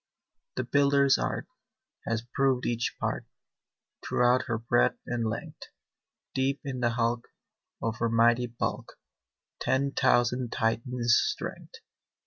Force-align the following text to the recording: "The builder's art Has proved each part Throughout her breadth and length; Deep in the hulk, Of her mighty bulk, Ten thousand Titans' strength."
"The 0.55 0.63
builder's 0.63 1.19
art 1.19 1.45
Has 2.07 2.23
proved 2.33 2.65
each 2.65 2.95
part 2.99 3.27
Throughout 4.03 4.45
her 4.47 4.57
breadth 4.57 4.97
and 5.05 5.29
length; 5.29 5.61
Deep 6.33 6.59
in 6.63 6.79
the 6.79 6.89
hulk, 6.89 7.27
Of 7.83 7.97
her 7.99 8.09
mighty 8.09 8.47
bulk, 8.47 8.93
Ten 9.59 9.91
thousand 9.91 10.51
Titans' 10.51 11.21
strength." 11.27 11.75